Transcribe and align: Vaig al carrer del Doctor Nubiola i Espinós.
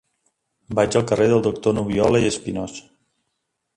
Vaig 0.79 0.97
al 1.01 1.05
carrer 1.11 1.27
del 1.33 1.45
Doctor 1.49 1.75
Nubiola 1.81 2.23
i 2.25 2.31
Espinós. 2.33 2.81